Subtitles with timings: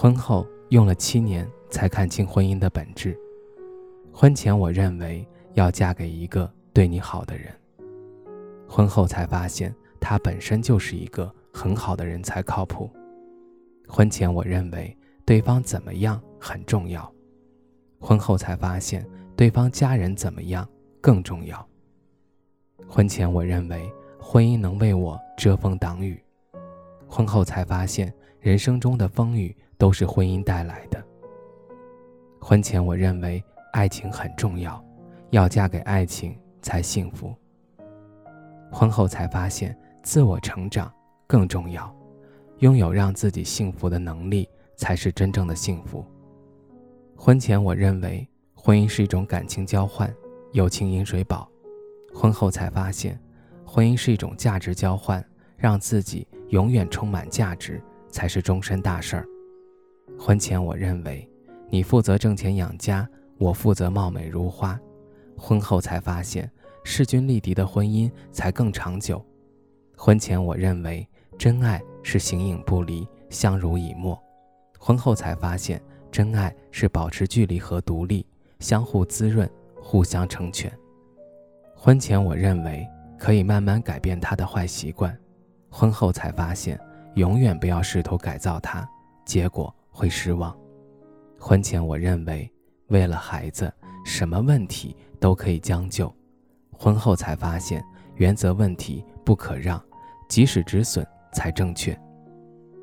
[0.00, 3.18] 婚后用了七年才看清婚姻的本质。
[4.12, 7.52] 婚前我认为要嫁给一个对你好的人，
[8.68, 12.88] 婚后才发现他本身就是一个很好的人才靠谱。
[13.88, 17.12] 婚前我认为对方怎么样很重要，
[17.98, 20.64] 婚后才发现对方家人怎么样
[21.00, 21.68] 更重要。
[22.86, 26.22] 婚前我认为婚姻能为我遮风挡雨，
[27.08, 29.52] 婚后才发现人生中的风雨。
[29.78, 31.02] 都是婚姻带来的。
[32.40, 34.84] 婚前我认为爱情很重要，
[35.30, 37.34] 要嫁给爱情才幸福。
[38.70, 40.92] 婚后才发现自我成长
[41.26, 41.94] 更重要，
[42.58, 46.04] 拥有让自己幸福的能力才是真正的幸福。
[47.16, 50.12] 婚前我认为婚姻是一种感情交换，
[50.52, 51.48] 友情饮水饱。
[52.14, 53.18] 婚后才发现，
[53.64, 55.24] 婚姻是一种价值交换，
[55.56, 59.28] 让自己永远充满价值才是终身大事儿。
[60.16, 61.28] 婚前我认为，
[61.68, 64.78] 你负责挣钱养家，我负责貌美如花。
[65.36, 66.50] 婚后才发现，
[66.84, 69.24] 势均力敌的婚姻才更长久。
[69.96, 74.20] 婚前我认为，真爱是形影不离，相濡以沫。
[74.78, 78.26] 婚后才发现，真爱是保持距离和独立，
[78.60, 79.48] 相互滋润，
[79.80, 80.72] 互相成全。
[81.76, 82.86] 婚前我认为
[83.18, 85.16] 可以慢慢改变他的坏习惯，
[85.70, 86.80] 婚后才发现，
[87.14, 88.88] 永远不要试图改造他，
[89.24, 89.72] 结果。
[89.98, 90.56] 会失望。
[91.40, 92.48] 婚前我认为，
[92.86, 93.72] 为了孩子，
[94.04, 96.06] 什么问题都可以将就；
[96.70, 99.82] 婚后才发现，原则问题不可让，
[100.28, 101.98] 及时止损才正确。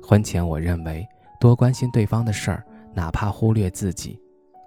[0.00, 1.04] 婚前我认为，
[1.40, 4.16] 多关心对方的事儿，哪怕忽略自己；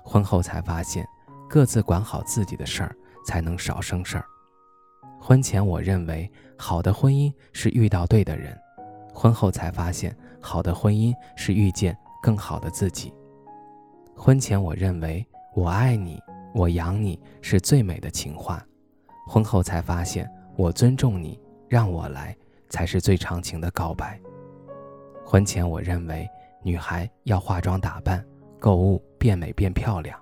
[0.04, 1.08] 婚后才发现，
[1.50, 2.94] 各自管好自己的事儿，
[3.26, 4.26] 才能少生事儿。
[5.18, 8.54] 婚前我认为，好的婚姻是遇到对的人；
[9.14, 11.98] 婚后才发现，好的婚姻是遇见。
[12.24, 13.14] 更好的自己。
[14.16, 16.18] 婚前我认为我爱你，
[16.56, 18.66] 我养你是最美的情话，
[19.28, 22.34] 婚后才发现我尊重你，让我来
[22.70, 24.18] 才是最长情的告白。
[25.26, 26.26] 婚前我认为
[26.62, 28.26] 女孩要化妆打扮、
[28.58, 30.18] 购物变美变漂亮，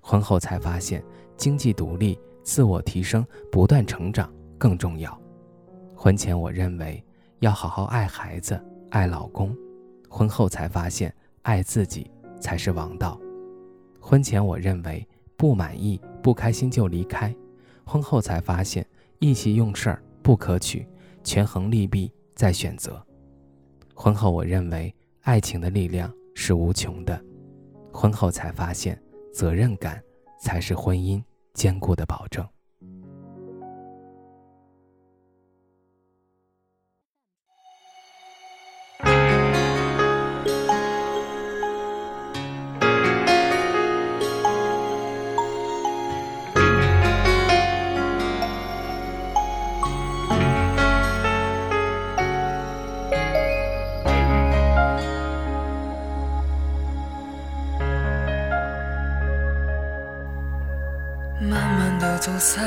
[0.00, 1.02] 婚后才发现
[1.36, 5.20] 经济独立、自我提升、不断成长更重要。
[5.96, 7.04] 婚前我认为
[7.40, 9.52] 要好好爱孩子、爱老公，
[10.08, 11.12] 婚后才发现。
[11.42, 13.20] 爱自己才是王道。
[14.00, 15.06] 婚前我认为
[15.36, 17.34] 不满意、不开心就离开，
[17.84, 18.86] 婚后才发现
[19.18, 20.86] 意气用事儿不可取，
[21.22, 23.04] 权衡利弊再选择。
[23.94, 27.22] 婚后我认为爱情的力量是无穷的，
[27.92, 29.00] 婚后才发现
[29.32, 30.02] 责任感
[30.40, 31.22] 才是婚姻
[31.54, 32.46] 坚固的保证。
[61.40, 62.62] 慢慢的走散，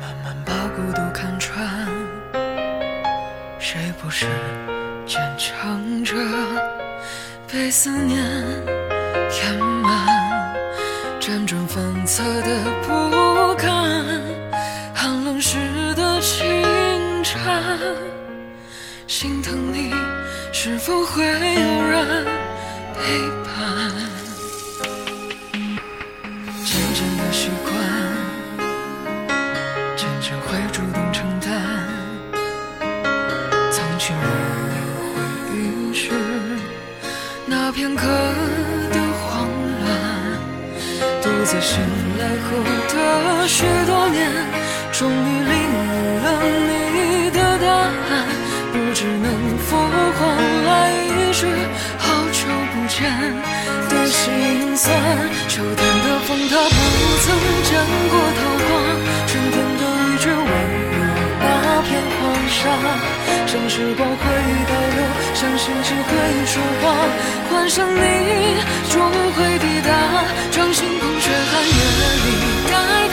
[0.00, 1.86] 慢慢把孤独看穿。
[3.58, 4.26] 谁不是
[5.04, 6.16] 坚强着，
[7.46, 8.24] 被思念
[9.30, 10.56] 填满，
[11.20, 13.70] 辗转反侧的不甘，
[14.94, 15.58] 寒冷时
[15.94, 16.42] 的轻
[17.22, 17.78] 颤，
[19.06, 19.92] 心疼你
[20.54, 22.24] 是否会有人
[22.94, 24.25] 陪伴？
[26.66, 27.72] 渐渐的习惯
[29.94, 31.48] 渐渐会主动承担。
[33.70, 34.20] 藏起莫
[35.14, 35.22] 回
[35.54, 36.10] 忆时
[37.46, 39.48] 那片刻的慌
[39.80, 39.86] 乱
[41.22, 41.78] 独自醒
[42.18, 42.58] 来后
[42.92, 44.28] 的许多年
[44.90, 46.65] 终于领悟了
[48.76, 50.20] 不知能否换
[50.66, 51.46] 来一句
[51.96, 52.40] 好久
[52.72, 53.00] 不见
[53.88, 54.94] 的心酸。
[55.48, 56.76] 秋天的风它不
[57.24, 57.26] 曾
[57.64, 57.70] 见
[58.12, 58.68] 过桃花，
[59.26, 60.36] 春天的雨却温
[60.92, 60.98] 柔
[61.40, 61.44] 那
[61.88, 61.90] 片
[62.20, 62.20] 黄
[62.50, 62.60] 沙。
[63.46, 64.20] 像时光会
[64.68, 65.00] 倒流，
[65.32, 66.10] 像星星会
[66.44, 66.84] 说话，
[67.50, 67.98] 幻想你
[68.92, 68.94] 终
[69.36, 69.90] 会抵达，
[70.50, 71.72] 掌心捧雪寒夜
[72.24, 72.26] 里
[72.70, 73.05] 带。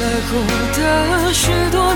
[0.00, 0.40] 来过
[0.72, 1.89] 的许多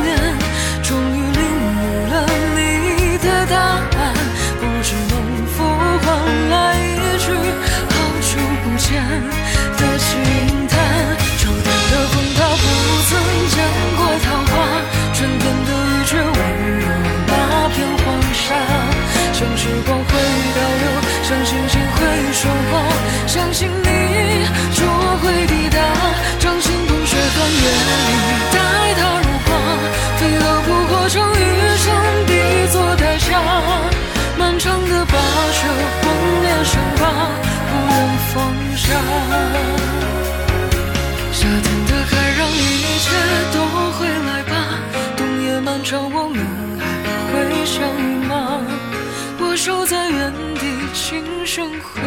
[49.64, 52.02] 守在原地轻声回